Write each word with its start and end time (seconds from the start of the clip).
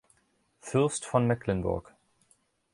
Fürst 0.61 1.05
von 1.05 1.27
Mecklenburg. 1.27 1.93